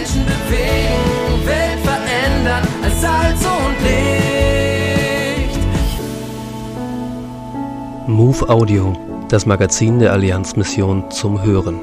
Menschen 0.00 0.24
bewegen, 0.24 1.46
Welt 1.46 1.78
verändern 1.84 2.66
als 2.82 3.00
Salz 3.02 3.44
und 3.44 3.76
Licht. 3.84 5.58
Move 8.06 8.48
Audio, 8.48 8.96
das 9.28 9.44
Magazin 9.44 9.98
der 9.98 10.12
Allianzmission 10.14 11.10
zum 11.10 11.42
Hören. 11.42 11.78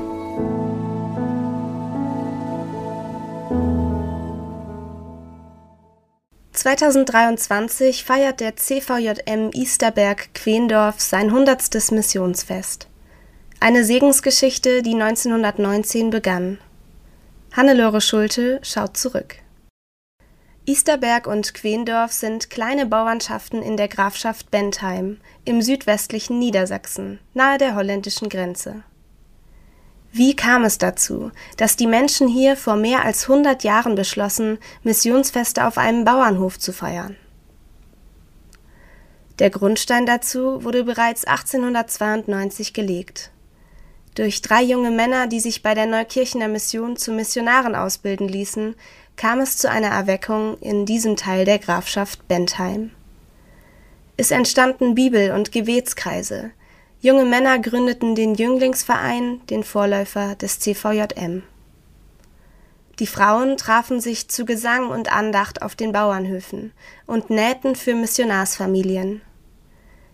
(2023) 6.54 8.04
feiert 8.04 8.40
der 8.40 8.56
CVJM 8.56 9.52
Easterberg-Quendorf 9.54 11.00
sein 11.00 11.32
hundertstes 11.32 11.92
Missionsfest. 11.92 12.88
Eine 13.60 13.84
Segensgeschichte, 13.84 14.82
die 14.82 14.96
1919 14.96 16.10
begann. 16.10 16.58
Hannelore 17.58 18.02
Schulte 18.02 18.60
schaut 18.62 18.98
zurück. 18.98 19.38
Easterberg 20.68 21.26
und 21.26 21.56
Quendorf 21.56 22.12
sind 22.12 22.52
kleine 22.52 22.86
Bauernschaften 22.86 23.64
in 23.64 23.78
der 23.78 23.88
Grafschaft 23.88 24.52
Bentheim 24.52 25.18
im 25.44 25.64
südwestlichen 25.64 26.38
Niedersachsen, 26.38 27.20
nahe 27.34 27.58
der 27.58 27.74
holländischen 27.74 28.30
Grenze. 28.30 28.84
Wie 30.12 30.36
kam 30.36 30.66
es 30.66 30.78
dazu, 30.78 31.32
dass 31.58 31.76
die 31.76 31.88
Menschen 31.88 32.28
hier 32.28 32.58
vor 32.58 32.76
mehr 32.76 33.04
als 33.04 33.24
100 33.28 33.64
Jahren 33.64 33.96
beschlossen, 33.96 34.60
Missionsfeste 34.84 35.66
auf 35.66 35.80
einem 35.80 36.06
Bauernhof 36.06 36.60
zu 36.60 36.72
feiern? 36.72 37.16
Der 39.40 39.50
Grundstein 39.50 40.06
dazu 40.06 40.64
wurde 40.64 40.84
bereits 40.84 41.26
1892 41.26 42.74
gelegt. 42.74 43.32
Durch 44.18 44.42
drei 44.42 44.64
junge 44.64 44.90
Männer, 44.90 45.28
die 45.28 45.40
sich 45.40 45.62
bei 45.62 45.76
der 45.76 45.86
Neukirchener 45.86 46.48
Mission 46.48 46.98
zu 46.98 47.12
Missionaren 47.12 47.76
ausbilden 47.76 48.28
ließen, 48.28 48.74
kam 49.16 49.40
es 49.40 49.58
zu 49.58 49.70
einer 49.70 49.90
Erweckung 49.90 50.58
in 50.60 50.88
diesem 50.88 51.18
Teil 51.18 51.46
der 51.46 51.60
Grafschaft 51.60 52.28
Bentheim. 52.28 52.90
Es 54.18 54.32
entstanden 54.32 54.96
Bibel- 54.96 55.34
und 55.34 55.52
Gebetskreise, 55.52 56.50
Junge 57.00 57.26
Männer 57.26 57.60
gründeten 57.60 58.16
den 58.16 58.34
Jünglingsverein, 58.34 59.42
den 59.52 59.64
Vorläufer 59.64 60.34
des 60.34 60.60
CVJM. 60.62 61.44
Die 62.98 63.06
Frauen 63.06 63.56
trafen 63.56 64.02
sich 64.02 64.30
zu 64.30 64.46
Gesang 64.46 64.90
und 64.90 65.14
Andacht 65.14 65.62
auf 65.62 65.76
den 65.76 65.92
Bauernhöfen 65.92 66.74
und 67.06 67.30
nähten 67.30 67.76
für 67.76 67.94
Missionarsfamilien. 67.94 69.22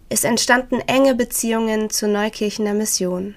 Es 0.09 0.25
entstanden 0.25 0.81
enge 0.87 1.15
Beziehungen 1.15 1.89
zur 1.89 2.09
Neukirchener 2.09 2.73
Mission. 2.73 3.35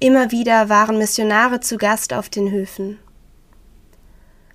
Immer 0.00 0.30
wieder 0.32 0.68
waren 0.68 0.98
Missionare 0.98 1.60
zu 1.60 1.76
Gast 1.76 2.12
auf 2.12 2.28
den 2.28 2.50
Höfen. 2.50 2.98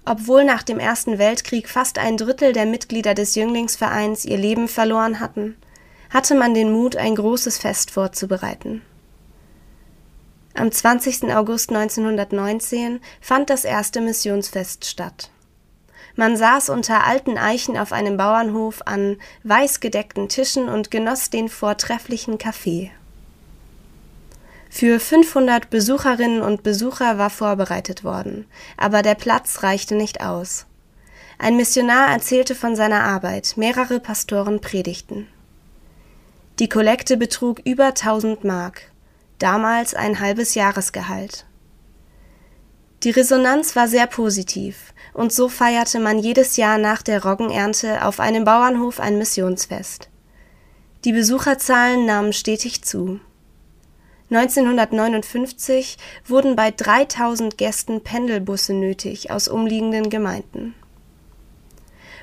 Obwohl 0.06 0.44
nach 0.44 0.64
dem 0.64 0.80
Ersten 0.80 1.18
Weltkrieg 1.18 1.70
fast 1.70 1.98
ein 1.98 2.18
Drittel 2.18 2.52
der 2.52 2.66
Mitglieder 2.66 3.14
des 3.14 3.36
Jünglingsvereins 3.36 4.26
ihr 4.26 4.38
Leben 4.38 4.68
verloren 4.68 5.20
hatten, 5.20 5.56
hatte 6.10 6.36
man 6.36 6.54
den 6.54 6.72
Mut, 6.72 6.96
ein 6.96 7.16
großes 7.16 7.58
Fest 7.60 7.92
vorzubereiten. 7.92 8.82
Am 10.56 10.72
20. 10.72 11.34
August 11.34 11.70
1919 11.70 13.00
fand 13.22 13.50
das 13.50 13.64
erste 13.64 14.02
Missionsfest 14.02 14.86
statt. 14.86 15.30
Man 16.16 16.36
saß 16.36 16.70
unter 16.70 17.06
alten 17.06 17.38
Eichen 17.38 17.78
auf 17.78 17.94
einem 17.94 18.18
Bauernhof 18.18 18.82
an 18.86 19.18
weiß 19.44 19.80
gedeckten 19.80 20.28
Tischen 20.28 20.68
und 20.68 20.92
genoss 20.92 21.30
den 21.30 21.48
vortrefflichen 21.48 22.38
Kaffee. 22.38 22.92
Für 24.70 25.00
500 25.00 25.72
Besucherinnen 25.72 26.42
und 26.42 26.62
Besucher 26.62 27.18
war 27.18 27.32
vorbereitet 27.32 28.04
worden, 28.04 28.46
aber 28.78 29.02
der 29.02 29.16
Platz 29.16 29.64
reichte 29.64 29.96
nicht 29.96 30.22
aus. 30.22 30.68
Ein 31.40 31.58
Missionar 31.58 32.10
erzählte 32.12 32.54
von 32.54 32.76
seiner 32.76 33.04
Arbeit, 33.04 33.56
mehrere 33.58 34.00
Pastoren 34.00 34.62
predigten. 34.62 35.28
Die 36.60 36.70
Kollekte 36.70 37.18
betrug 37.18 37.62
über 37.66 37.88
1000 37.88 38.44
Mark, 38.44 38.92
damals 39.40 39.96
ein 39.96 40.20
halbes 40.20 40.54
Jahresgehalt. 40.54 41.46
Die 43.04 43.12
Resonanz 43.12 43.76
war 43.76 43.88
sehr 43.88 44.08
positiv, 44.08 44.94
und 45.14 45.32
so 45.32 45.48
feierte 45.48 46.00
man 46.00 46.20
jedes 46.20 46.58
Jahr 46.58 46.78
nach 46.78 47.02
der 47.02 47.24
Roggenernte 47.24 48.06
auf 48.06 48.20
einem 48.20 48.44
Bauernhof 48.44 49.00
ein 49.00 49.18
Missionsfest. 49.18 50.10
Die 51.06 51.14
Besucherzahlen 51.14 52.06
nahmen 52.06 52.34
stetig 52.34 52.84
zu. 52.84 53.22
1959 54.32 55.98
wurden 56.26 56.56
bei 56.56 56.72
3000 56.72 57.58
Gästen 57.58 58.02
Pendelbusse 58.02 58.74
nötig 58.74 59.32
aus 59.32 59.48
umliegenden 59.48 60.10
Gemeinden. 60.10 60.76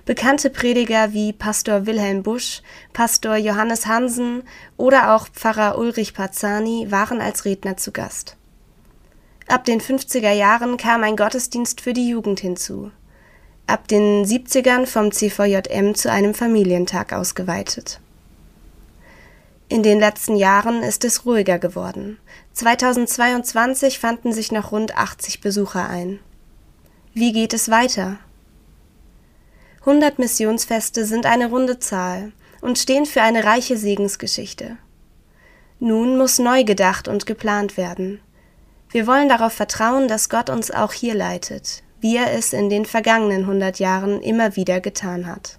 Bekannte 0.04 0.50
Prediger 0.50 1.12
wie 1.12 1.32
Pastor 1.32 1.84
Wilhelm 1.86 2.22
Busch, 2.22 2.62
Pastor 2.92 3.34
Johannes 3.34 3.86
Hansen 3.86 4.44
oder 4.76 5.16
auch 5.16 5.26
Pfarrer 5.28 5.78
Ulrich 5.78 6.14
Pazzani 6.14 6.92
waren 6.92 7.20
als 7.20 7.44
Redner 7.44 7.76
zu 7.76 7.90
Gast. 7.90 8.36
Ab 9.48 9.64
den 9.64 9.80
50er 9.80 10.30
Jahren 10.30 10.76
kam 10.76 11.02
ein 11.02 11.16
Gottesdienst 11.16 11.80
für 11.80 11.92
die 11.92 12.08
Jugend 12.08 12.38
hinzu. 12.38 12.92
Ab 13.66 13.88
den 13.88 14.24
70ern 14.24 14.86
vom 14.86 15.10
CVJM 15.10 15.96
zu 15.96 16.08
einem 16.10 16.34
Familientag 16.34 17.12
ausgeweitet. 17.12 18.00
In 19.76 19.82
den 19.82 20.00
letzten 20.00 20.36
Jahren 20.36 20.82
ist 20.82 21.04
es 21.04 21.26
ruhiger 21.26 21.58
geworden. 21.58 22.18
2022 22.54 23.98
fanden 23.98 24.32
sich 24.32 24.50
noch 24.50 24.72
rund 24.72 24.96
80 24.96 25.42
Besucher 25.42 25.86
ein. 25.86 26.18
Wie 27.12 27.30
geht 27.34 27.52
es 27.52 27.70
weiter? 27.70 28.16
100 29.80 30.18
Missionsfeste 30.18 31.04
sind 31.04 31.26
eine 31.26 31.50
runde 31.50 31.78
Zahl 31.78 32.32
und 32.62 32.78
stehen 32.78 33.04
für 33.04 33.20
eine 33.20 33.44
reiche 33.44 33.76
Segensgeschichte. 33.76 34.78
Nun 35.78 36.16
muss 36.16 36.38
neu 36.38 36.64
gedacht 36.64 37.06
und 37.06 37.26
geplant 37.26 37.76
werden. 37.76 38.22
Wir 38.88 39.06
wollen 39.06 39.28
darauf 39.28 39.52
vertrauen, 39.52 40.08
dass 40.08 40.30
Gott 40.30 40.48
uns 40.48 40.70
auch 40.70 40.94
hier 40.94 41.14
leitet, 41.14 41.82
wie 42.00 42.16
er 42.16 42.32
es 42.32 42.54
in 42.54 42.70
den 42.70 42.86
vergangenen 42.86 43.42
100 43.42 43.78
Jahren 43.78 44.22
immer 44.22 44.56
wieder 44.56 44.80
getan 44.80 45.26
hat. 45.26 45.58